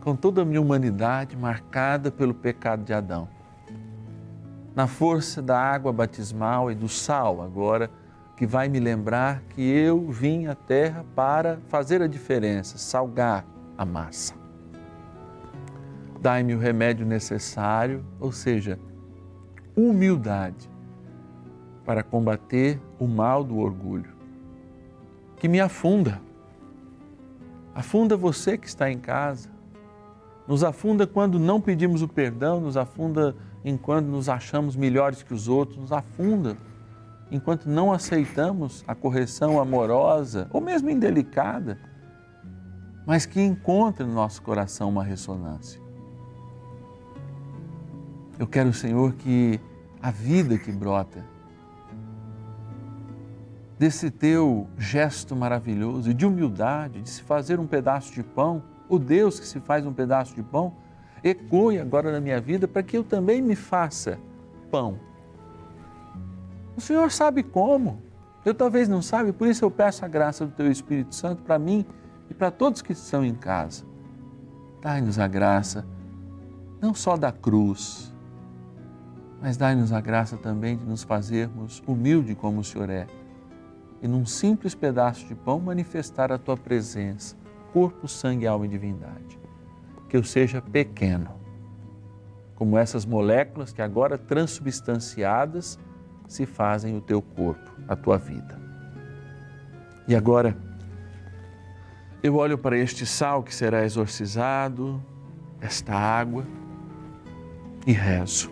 com 0.00 0.16
toda 0.16 0.42
a 0.42 0.44
minha 0.44 0.60
humanidade 0.60 1.36
marcada 1.36 2.10
pelo 2.10 2.34
pecado 2.34 2.82
de 2.82 2.92
Adão, 2.92 3.28
na 4.74 4.88
força 4.88 5.40
da 5.40 5.56
água 5.56 5.92
batismal 5.92 6.68
e 6.68 6.74
do 6.74 6.88
sal 6.88 7.40
agora, 7.40 7.88
que 8.36 8.46
vai 8.46 8.68
me 8.68 8.80
lembrar 8.80 9.42
que 9.50 9.62
eu 9.62 10.10
vim 10.10 10.46
à 10.46 10.54
terra 10.54 11.04
para 11.14 11.58
fazer 11.68 12.02
a 12.02 12.06
diferença, 12.06 12.78
salgar 12.78 13.44
a 13.76 13.84
massa. 13.84 14.34
Dai-me 16.20 16.54
o 16.54 16.58
remédio 16.58 17.04
necessário, 17.04 18.04
ou 18.18 18.32
seja, 18.32 18.78
humildade, 19.76 20.70
para 21.84 22.02
combater 22.02 22.80
o 22.98 23.06
mal 23.06 23.42
do 23.42 23.58
orgulho, 23.58 24.10
que 25.36 25.48
me 25.48 25.60
afunda. 25.60 26.20
Afunda 27.74 28.16
você 28.16 28.56
que 28.56 28.68
está 28.68 28.90
em 28.90 28.98
casa, 28.98 29.50
nos 30.46 30.62
afunda 30.62 31.06
quando 31.06 31.38
não 31.38 31.60
pedimos 31.60 32.02
o 32.02 32.08
perdão, 32.08 32.60
nos 32.60 32.76
afunda 32.76 33.34
enquanto 33.64 34.06
nos 34.06 34.28
achamos 34.28 34.76
melhores 34.76 35.22
que 35.22 35.34
os 35.34 35.48
outros, 35.48 35.78
nos 35.78 35.92
afunda 35.92 36.56
enquanto 37.32 37.64
não 37.66 37.90
aceitamos 37.90 38.84
a 38.86 38.94
correção 38.94 39.58
amorosa 39.58 40.48
ou 40.52 40.60
mesmo 40.60 40.90
indelicada, 40.90 41.78
mas 43.06 43.24
que 43.24 43.40
encontra 43.40 44.06
no 44.06 44.12
nosso 44.12 44.42
coração 44.42 44.90
uma 44.90 45.02
ressonância. 45.02 45.80
Eu 48.38 48.46
quero, 48.46 48.70
Senhor, 48.74 49.14
que 49.14 49.58
a 50.00 50.10
vida 50.10 50.58
que 50.58 50.70
brota 50.70 51.24
desse 53.78 54.10
teu 54.10 54.68
gesto 54.76 55.34
maravilhoso 55.34 56.12
de 56.12 56.26
humildade, 56.26 57.00
de 57.00 57.08
se 57.08 57.22
fazer 57.22 57.58
um 57.58 57.66
pedaço 57.66 58.12
de 58.12 58.22
pão, 58.22 58.62
o 58.90 58.98
Deus 58.98 59.40
que 59.40 59.46
se 59.46 59.58
faz 59.58 59.86
um 59.86 59.92
pedaço 59.92 60.34
de 60.34 60.42
pão, 60.42 60.74
ecoe 61.24 61.78
agora 61.78 62.12
na 62.12 62.20
minha 62.20 62.40
vida 62.40 62.68
para 62.68 62.82
que 62.82 62.96
eu 62.96 63.02
também 63.02 63.40
me 63.40 63.56
faça 63.56 64.18
pão. 64.70 65.11
O 66.76 66.80
Senhor 66.80 67.10
sabe 67.10 67.42
como. 67.42 68.02
Eu 68.44 68.54
talvez 68.54 68.88
não 68.88 69.00
saiba, 69.00 69.32
por 69.32 69.46
isso 69.46 69.64
eu 69.64 69.70
peço 69.70 70.04
a 70.04 70.08
graça 70.08 70.44
do 70.44 70.52
Teu 70.52 70.70
Espírito 70.70 71.14
Santo 71.14 71.42
para 71.42 71.58
mim 71.58 71.86
e 72.28 72.34
para 72.34 72.50
todos 72.50 72.82
que 72.82 72.92
estão 72.92 73.24
em 73.24 73.34
casa. 73.34 73.84
Dai-nos 74.80 75.18
a 75.18 75.28
graça, 75.28 75.86
não 76.80 76.92
só 76.92 77.16
da 77.16 77.30
cruz, 77.30 78.12
mas 79.40 79.56
dai-nos 79.56 79.92
a 79.92 80.00
graça 80.00 80.36
também 80.36 80.76
de 80.76 80.84
nos 80.84 81.04
fazermos 81.04 81.80
humilde 81.86 82.34
como 82.34 82.60
o 82.60 82.64
Senhor 82.64 82.90
é 82.90 83.06
e 84.00 84.08
num 84.08 84.26
simples 84.26 84.74
pedaço 84.74 85.24
de 85.26 85.34
pão 85.36 85.60
manifestar 85.60 86.32
a 86.32 86.38
Tua 86.38 86.56
presença, 86.56 87.36
corpo, 87.72 88.08
sangue, 88.08 88.48
alma 88.48 88.66
e 88.66 88.68
divindade 88.68 89.42
que 90.12 90.16
eu 90.18 90.22
seja 90.22 90.60
pequeno, 90.60 91.30
como 92.54 92.76
essas 92.76 93.06
moléculas 93.06 93.72
que 93.72 93.80
agora 93.80 94.18
transubstanciadas 94.18 95.78
se 96.26 96.46
fazem 96.46 96.96
o 96.96 97.00
teu 97.00 97.20
corpo, 97.20 97.70
a 97.88 97.96
tua 97.96 98.18
vida. 98.18 98.60
E 100.06 100.14
agora, 100.14 100.56
eu 102.22 102.36
olho 102.36 102.56
para 102.56 102.76
este 102.76 103.04
sal 103.06 103.42
que 103.42 103.54
será 103.54 103.84
exorcizado, 103.84 105.02
esta 105.60 105.94
água, 105.94 106.44
e 107.86 107.92
rezo. 107.92 108.50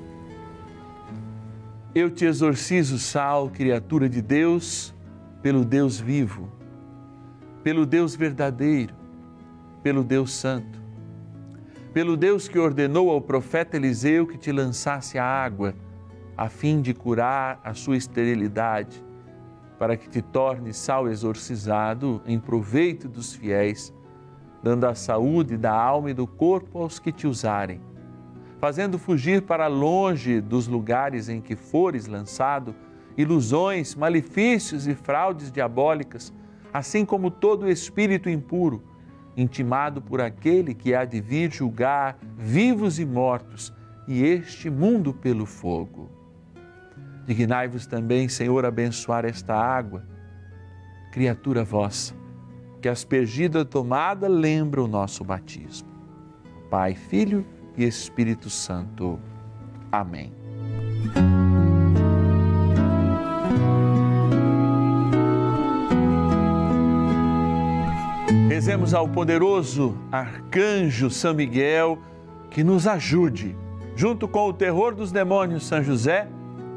Eu 1.95 2.11
te 2.11 2.25
exorcizo, 2.25 2.99
sal, 2.99 3.51
criatura 3.51 4.09
de 4.09 4.23
Deus, 4.23 4.95
pelo 5.43 5.65
Deus 5.65 5.99
vivo, 5.99 6.49
pelo 7.63 7.85
Deus 7.85 8.15
verdadeiro, 8.15 8.95
pelo 9.83 10.05
Deus 10.05 10.33
santo 10.33 10.81
pelo 11.93 12.17
Deus 12.17 12.49
que 12.49 12.59
ordenou 12.59 13.11
ao 13.11 13.21
profeta 13.21 13.77
Eliseu 13.77 14.27
que 14.27 14.39
te 14.39 14.53
lançasse 14.53 15.19
a 15.19 15.25
água, 15.25 15.75
a 16.41 16.49
fim 16.49 16.81
de 16.81 16.95
curar 16.95 17.61
a 17.63 17.75
sua 17.75 17.99
esterilidade, 17.99 19.05
para 19.79 19.95
que 19.95 20.09
te 20.09 20.23
torne 20.23 20.73
sal 20.73 21.07
exorcizado 21.07 22.23
em 22.25 22.41
proveito 22.41 23.11
dos 23.11 23.35
fiéis, 23.35 23.93
dando 24.63 24.87
a 24.87 24.95
saúde 24.95 25.59
da 25.59 25.71
alma 25.71 26.13
e 26.13 26.15
do 26.15 26.27
corpo 26.27 26.79
aos 26.79 26.99
que 26.99 27.13
te 27.13 27.27
usarem, 27.27 27.79
fazendo 28.59 28.99
fugir 28.99 29.43
para 29.43 29.67
longe 29.67 30.41
dos 30.41 30.67
lugares 30.67 31.29
em 31.29 31.43
que 31.43 31.55
fores 31.55 32.07
lançado 32.07 32.75
ilusões, 33.19 33.95
malefícios 33.95 34.87
e 34.87 34.95
fraudes 34.95 35.53
diabólicas, 35.53 36.33
assim 36.73 37.05
como 37.05 37.31
todo 37.31 37.69
espírito 37.69 38.31
impuro 38.31 38.83
intimado 39.37 40.01
por 40.01 40.23
aquele 40.23 40.73
que 40.73 40.95
há 40.95 41.05
de 41.05 41.21
vir 41.21 41.53
julgar 41.53 42.19
vivos 42.39 42.99
e 42.99 43.05
mortos 43.05 43.75
e 44.09 44.25
este 44.25 44.71
mundo 44.71 45.13
pelo 45.13 45.45
fogo. 45.45 46.20
Dignai-vos 47.31 47.87
também, 47.87 48.29
Senhor, 48.29 48.65
abençoar 48.65 49.25
esta 49.25 49.55
água, 49.55 50.03
criatura 51.13 51.63
vossa, 51.63 52.13
que 52.83 52.89
aspergida 52.89 53.65
tomada 53.65 54.27
lembra 54.27 54.83
o 54.83 54.89
nosso 54.89 55.23
batismo. 55.23 55.89
Pai, 56.69 56.97
Filho 56.97 57.47
e 57.77 57.85
Espírito 57.85 58.51
Santo. 58.51 59.21
Amém. 59.93 60.33
Rezemos 68.49 68.93
ao 68.93 69.09
poderoso 69.09 69.97
arcanjo 70.11 71.09
São 71.09 71.33
Miguel 71.33 71.97
que 72.51 72.65
nos 72.65 72.89
ajude, 72.89 73.57
junto 73.95 74.27
com 74.27 74.49
o 74.49 74.53
terror 74.53 74.97
dos 74.97 75.13
demônios 75.13 75.65
São 75.69 75.81
José, 75.81 76.29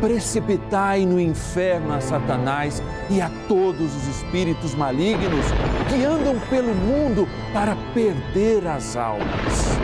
precipitai 0.00 1.04
no 1.04 1.20
inferno 1.20 1.92
a 1.92 2.00
Satanás 2.00 2.82
e 3.10 3.20
a 3.20 3.30
todos 3.46 3.94
os 3.94 4.06
espíritos 4.08 4.74
malignos 4.74 5.44
que 5.88 6.04
andam 6.04 6.38
pelo 6.48 6.74
mundo 6.74 7.28
para 7.52 7.76
perder 7.92 8.66
as 8.66 8.96
almas. 8.96 9.78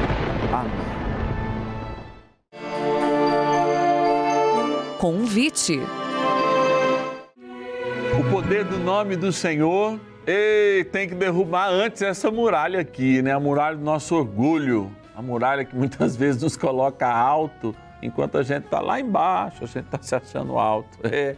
Amém. 0.53 0.95
Convite. 4.99 5.81
O 8.19 8.31
poder 8.31 8.65
do 8.65 8.79
nome 8.79 9.17
do 9.17 9.33
Senhor 9.33 9.99
Ei, 10.27 10.85
tem 10.85 11.07
que 11.07 11.15
derrubar 11.15 11.69
antes 11.69 12.01
essa 12.01 12.31
muralha 12.31 12.81
aqui, 12.81 13.21
né? 13.21 13.33
A 13.33 13.41
muralha 13.41 13.77
do 13.77 13.85
nosso 13.85 14.17
orgulho. 14.17 14.91
A 15.15 15.21
muralha 15.21 15.67
que 15.67 15.77
muitas 15.77 16.17
vezes 16.17 16.43
nos 16.43 16.57
coloca 16.57 17.07
alto, 17.07 17.77
enquanto 18.05 18.37
a 18.37 18.43
gente 18.43 18.67
está 18.67 18.81
lá 18.81 19.01
embaixo, 19.01 19.65
a 19.65 19.67
gente 19.67 19.87
está 19.87 19.99
se 20.01 20.15
achando 20.15 20.59
alto. 20.59 20.99
É. 21.03 21.35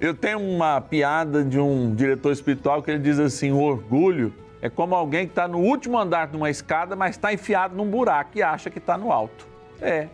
Eu 0.00 0.14
tenho 0.14 0.40
uma 0.40 0.80
piada 0.80 1.44
de 1.44 1.58
um 1.58 1.94
diretor 1.94 2.32
espiritual 2.32 2.82
que 2.82 2.90
ele 2.90 3.00
diz 3.00 3.18
assim: 3.18 3.52
o 3.52 3.60
orgulho 3.60 4.32
é 4.62 4.70
como 4.70 4.94
alguém 4.94 5.26
que 5.26 5.32
está 5.32 5.46
no 5.46 5.58
último 5.58 5.98
andar 5.98 6.28
de 6.28 6.36
uma 6.36 6.48
escada, 6.48 6.96
mas 6.96 7.16
está 7.16 7.32
enfiado 7.32 7.76
num 7.76 7.88
buraco 7.88 8.30
e 8.36 8.42
acha 8.42 8.70
que 8.70 8.78
está 8.78 8.96
no 8.96 9.12
alto. 9.12 9.46
É. 9.80 10.08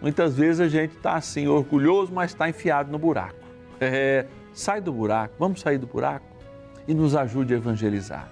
Muitas 0.00 0.36
vezes 0.36 0.60
a 0.60 0.68
gente 0.68 0.96
está 0.96 1.14
assim, 1.14 1.46
orgulhoso, 1.46 2.12
mas 2.12 2.30
está 2.30 2.48
enfiado 2.48 2.90
no 2.90 2.98
buraco. 2.98 3.34
É. 3.80 4.26
Sai 4.52 4.80
do 4.80 4.92
buraco, 4.92 5.34
vamos 5.38 5.60
sair 5.60 5.78
do 5.78 5.86
buraco 5.86 6.26
e 6.86 6.94
nos 6.94 7.14
ajude 7.14 7.54
a 7.54 7.56
evangelizar. 7.56 8.28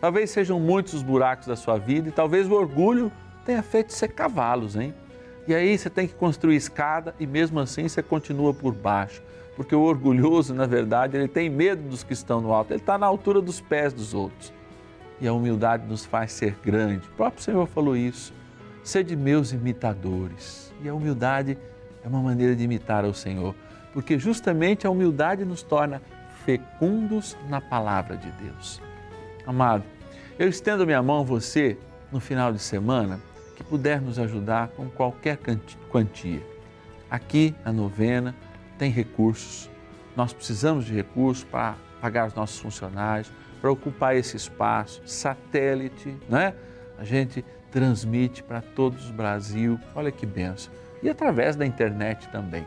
Talvez 0.00 0.30
sejam 0.30 0.60
muitos 0.60 0.94
os 0.94 1.02
buracos 1.02 1.46
da 1.46 1.56
sua 1.56 1.78
vida 1.78 2.08
e 2.08 2.12
talvez 2.12 2.48
o 2.48 2.54
orgulho 2.54 3.10
tenha 3.44 3.62
feito 3.62 3.92
ser 3.92 4.08
cavalos, 4.08 4.76
hein? 4.76 4.94
E 5.48 5.54
aí 5.54 5.78
você 5.78 5.88
tem 5.88 6.06
que 6.06 6.12
construir 6.12 6.56
escada 6.56 7.14
e 7.18 7.26
mesmo 7.26 7.58
assim 7.58 7.88
você 7.88 8.02
continua 8.02 8.52
por 8.52 8.74
baixo. 8.74 9.22
Porque 9.56 9.74
o 9.74 9.80
orgulhoso, 9.80 10.52
na 10.52 10.66
verdade, 10.66 11.16
ele 11.16 11.26
tem 11.26 11.48
medo 11.48 11.88
dos 11.88 12.04
que 12.04 12.12
estão 12.12 12.38
no 12.42 12.52
alto, 12.52 12.72
ele 12.72 12.80
está 12.80 12.98
na 12.98 13.06
altura 13.06 13.40
dos 13.40 13.58
pés 13.58 13.94
dos 13.94 14.12
outros. 14.12 14.52
E 15.18 15.26
a 15.26 15.32
humildade 15.32 15.86
nos 15.86 16.04
faz 16.04 16.32
ser 16.32 16.54
grande. 16.62 17.08
O 17.08 17.12
próprio 17.12 17.42
Senhor 17.42 17.66
falou 17.66 17.96
isso. 17.96 18.34
Sede 18.84 19.16
meus 19.16 19.50
imitadores. 19.50 20.70
E 20.82 20.88
a 20.88 20.94
humildade 20.94 21.56
é 22.04 22.08
uma 22.08 22.20
maneira 22.20 22.54
de 22.54 22.62
imitar 22.62 23.06
ao 23.06 23.14
Senhor, 23.14 23.54
porque 23.94 24.18
justamente 24.18 24.86
a 24.86 24.90
humildade 24.90 25.46
nos 25.46 25.62
torna 25.62 26.02
fecundos 26.44 27.38
na 27.48 27.58
palavra 27.58 28.18
de 28.18 28.30
Deus. 28.32 28.82
Amado, 29.46 29.82
Eu 30.38 30.48
estendo 30.48 30.86
minha 30.86 31.02
mão 31.02 31.20
a 31.20 31.24
você 31.24 31.78
no 32.12 32.20
final 32.20 32.52
de 32.52 32.58
semana 32.58 33.18
que 33.58 33.64
puder 33.64 34.00
nos 34.00 34.20
ajudar 34.20 34.68
com 34.68 34.88
qualquer 34.88 35.36
quantia. 35.90 36.40
Aqui 37.10 37.52
na 37.64 37.72
novena 37.72 38.32
tem 38.78 38.88
recursos. 38.88 39.68
Nós 40.14 40.32
precisamos 40.32 40.84
de 40.84 40.94
recursos 40.94 41.42
para 41.42 41.74
pagar 42.00 42.28
os 42.28 42.34
nossos 42.34 42.60
funcionários, 42.60 43.32
para 43.60 43.72
ocupar 43.72 44.14
esse 44.14 44.36
espaço, 44.36 45.02
satélite, 45.04 46.16
né? 46.28 46.54
A 46.96 47.02
gente 47.02 47.44
transmite 47.72 48.44
para 48.44 48.60
todos 48.60 49.10
o 49.10 49.12
Brasil. 49.12 49.76
Olha 49.92 50.12
que 50.12 50.24
benção. 50.24 50.72
E 51.02 51.10
através 51.10 51.56
da 51.56 51.66
internet 51.66 52.28
também. 52.28 52.64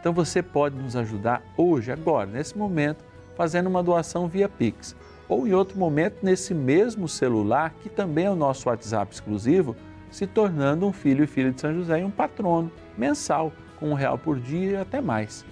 Então 0.00 0.14
você 0.14 0.42
pode 0.42 0.76
nos 0.76 0.96
ajudar 0.96 1.42
hoje, 1.58 1.92
agora, 1.92 2.26
nesse 2.26 2.56
momento, 2.56 3.04
fazendo 3.36 3.66
uma 3.66 3.82
doação 3.82 4.28
via 4.28 4.48
Pix. 4.48 4.96
Ou 5.28 5.46
em 5.46 5.52
outro 5.52 5.78
momento, 5.78 6.16
nesse 6.22 6.54
mesmo 6.54 7.06
celular, 7.06 7.74
que 7.82 7.90
também 7.90 8.24
é 8.24 8.30
o 8.30 8.34
nosso 8.34 8.70
WhatsApp 8.70 9.12
exclusivo, 9.12 9.76
se 10.12 10.26
tornando 10.26 10.86
um 10.86 10.92
filho 10.92 11.24
e 11.24 11.26
filha 11.26 11.50
de 11.50 11.60
São 11.60 11.74
José 11.74 12.00
e 12.00 12.04
um 12.04 12.10
patrono 12.10 12.70
mensal, 12.96 13.50
com 13.80 13.90
um 13.90 13.94
real 13.94 14.16
por 14.16 14.38
dia 14.38 14.70
e 14.70 14.76
até 14.76 15.00
mais. 15.00 15.44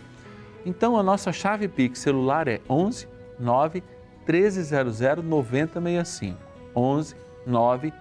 Então 0.64 0.96
a 0.96 1.03
nossa 1.03 1.33
chave 1.33 1.66
Pix 1.66 1.99
celular 1.99 2.46
é 2.46 2.61
11 2.68 3.09
9 3.38 3.83
1300 4.29 5.25
9065. 5.25 6.38
11 6.77 7.16
9 7.46 7.92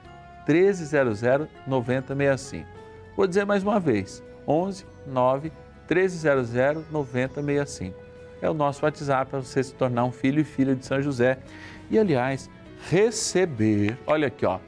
1300 0.48 1.48
9065. 1.66 2.68
Vou 3.16 3.26
dizer 3.26 3.46
mais 3.46 3.64
uma 3.64 3.80
vez: 3.80 4.22
11 4.48 4.86
9 5.08 5.52
1300 5.90 6.92
9065. 6.92 7.98
É 8.42 8.50
o 8.50 8.54
nosso 8.54 8.86
WhatsApp 8.86 9.32
para 9.32 9.40
você 9.40 9.64
se 9.64 9.74
tornar 9.74 10.06
um 10.06 10.12
filho 10.12 10.42
e 10.42 10.44
filha 10.44 10.76
de 10.76 10.86
São 10.86 11.02
José. 11.02 11.40
E 11.90 11.98
aliás, 11.98 12.50
receber, 12.90 13.98
olha 14.06 14.28
aqui, 14.28 14.46
ó, 14.46 14.60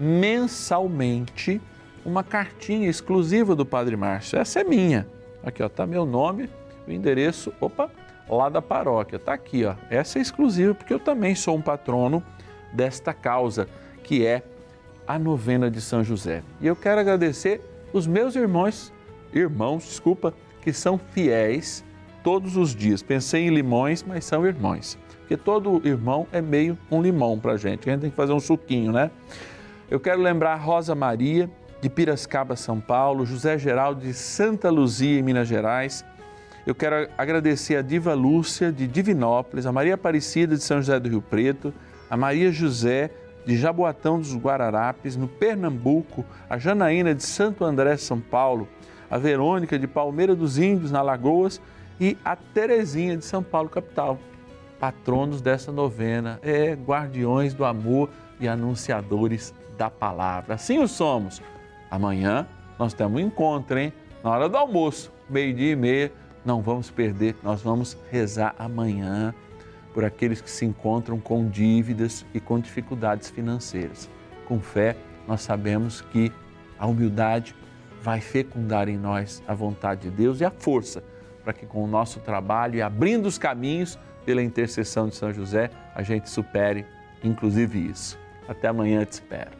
mensalmente 0.00 1.60
uma 2.04 2.24
cartinha 2.24 2.88
exclusiva 2.88 3.54
do 3.54 3.66
Padre 3.66 3.96
Márcio. 3.96 4.38
Essa 4.38 4.60
é 4.60 4.64
minha. 4.64 5.06
Aqui, 5.44 5.62
ó, 5.62 5.68
tá 5.68 5.86
meu 5.86 6.06
nome, 6.06 6.48
o 6.88 6.90
endereço, 6.90 7.52
opa, 7.60 7.90
lá 8.28 8.48
da 8.48 8.62
paróquia. 8.62 9.18
Tá 9.18 9.34
aqui, 9.34 9.64
ó. 9.64 9.74
Essa 9.90 10.18
é 10.18 10.22
exclusiva 10.22 10.74
porque 10.74 10.94
eu 10.94 10.98
também 10.98 11.34
sou 11.34 11.56
um 11.56 11.60
patrono 11.60 12.22
desta 12.72 13.12
causa, 13.12 13.68
que 14.02 14.24
é 14.24 14.42
a 15.06 15.18
novena 15.18 15.70
de 15.70 15.80
São 15.80 16.02
José. 16.02 16.42
E 16.60 16.66
eu 16.66 16.74
quero 16.74 17.00
agradecer 17.00 17.60
os 17.92 18.06
meus 18.06 18.34
irmãos, 18.34 18.92
irmãos, 19.34 19.84
desculpa, 19.84 20.32
que 20.62 20.72
são 20.72 20.98
fiéis 20.98 21.84
todos 22.22 22.56
os 22.56 22.74
dias. 22.74 23.02
Pensei 23.02 23.46
em 23.46 23.50
limões, 23.50 24.02
mas 24.02 24.24
são 24.24 24.46
irmãos. 24.46 24.98
Porque 25.20 25.36
todo 25.36 25.80
irmão 25.84 26.26
é 26.32 26.40
meio 26.40 26.78
um 26.90 27.02
limão 27.02 27.38
para 27.38 27.56
gente. 27.56 27.88
A 27.88 27.92
gente 27.92 28.02
tem 28.02 28.10
que 28.10 28.16
fazer 28.16 28.32
um 28.32 28.40
suquinho, 28.40 28.92
né? 28.92 29.10
Eu 29.90 29.98
quero 29.98 30.22
lembrar 30.22 30.54
Rosa 30.54 30.94
Maria, 30.94 31.50
de 31.80 31.90
Piracicaba, 31.90 32.54
São 32.54 32.78
Paulo, 32.80 33.26
José 33.26 33.58
Geraldo 33.58 34.00
de 34.00 34.14
Santa 34.14 34.70
Luzia, 34.70 35.18
em 35.18 35.22
Minas 35.22 35.48
Gerais. 35.48 36.04
Eu 36.64 36.76
quero 36.76 37.10
agradecer 37.18 37.74
a 37.74 37.82
Diva 37.82 38.14
Lúcia, 38.14 38.70
de 38.70 38.86
Divinópolis, 38.86 39.66
a 39.66 39.72
Maria 39.72 39.94
Aparecida, 39.94 40.54
de 40.54 40.62
São 40.62 40.76
José 40.76 41.00
do 41.00 41.08
Rio 41.08 41.20
Preto, 41.20 41.74
a 42.08 42.16
Maria 42.16 42.52
José, 42.52 43.10
de 43.44 43.56
Jaboatão 43.56 44.20
dos 44.20 44.36
Guararapes, 44.36 45.16
no 45.16 45.26
Pernambuco, 45.26 46.24
a 46.48 46.56
Janaína, 46.56 47.12
de 47.12 47.24
Santo 47.24 47.64
André, 47.64 47.96
São 47.96 48.20
Paulo, 48.20 48.68
a 49.10 49.18
Verônica, 49.18 49.76
de 49.76 49.88
Palmeira 49.88 50.36
dos 50.36 50.56
Índios, 50.56 50.92
na 50.92 51.02
Lagoas, 51.02 51.60
e 51.98 52.16
a 52.24 52.36
Terezinha, 52.36 53.16
de 53.16 53.24
São 53.24 53.42
Paulo, 53.42 53.68
capital. 53.68 54.20
Patronos 54.78 55.42
dessa 55.42 55.72
novena, 55.72 56.38
é 56.44 56.74
guardiões 56.74 57.54
do 57.54 57.64
amor 57.64 58.08
e 58.38 58.46
anunciadores 58.46 59.52
da 59.80 59.88
palavra. 59.88 60.56
Assim 60.56 60.78
o 60.78 60.86
somos. 60.86 61.40
Amanhã 61.90 62.46
nós 62.78 62.92
temos 62.92 63.18
um 63.18 63.24
encontro, 63.24 63.78
hein? 63.78 63.90
Na 64.22 64.30
hora 64.30 64.46
do 64.46 64.56
almoço, 64.58 65.10
meio-dia 65.28 65.72
e 65.72 65.76
meia, 65.76 66.12
não 66.44 66.60
vamos 66.60 66.90
perder, 66.90 67.34
nós 67.42 67.62
vamos 67.62 67.96
rezar 68.10 68.54
amanhã 68.58 69.34
por 69.94 70.04
aqueles 70.04 70.42
que 70.42 70.50
se 70.50 70.66
encontram 70.66 71.18
com 71.18 71.48
dívidas 71.48 72.26
e 72.34 72.40
com 72.40 72.60
dificuldades 72.60 73.30
financeiras. 73.30 74.10
Com 74.46 74.60
fé, 74.60 74.94
nós 75.26 75.40
sabemos 75.40 76.02
que 76.02 76.30
a 76.78 76.86
humildade 76.86 77.54
vai 78.02 78.20
fecundar 78.20 78.86
em 78.86 78.98
nós 78.98 79.42
a 79.48 79.54
vontade 79.54 80.02
de 80.02 80.10
Deus 80.10 80.40
e 80.40 80.44
a 80.44 80.50
força 80.50 81.02
para 81.42 81.54
que 81.54 81.64
com 81.64 81.82
o 81.82 81.86
nosso 81.86 82.20
trabalho 82.20 82.76
e 82.76 82.82
abrindo 82.82 83.24
os 83.24 83.38
caminhos 83.38 83.98
pela 84.26 84.42
intercessão 84.42 85.08
de 85.08 85.16
São 85.16 85.32
José, 85.32 85.70
a 85.94 86.02
gente 86.02 86.28
supere 86.28 86.84
inclusive 87.24 87.78
isso. 87.90 88.18
Até 88.46 88.68
amanhã, 88.68 89.04
te 89.04 89.12
espero. 89.12 89.59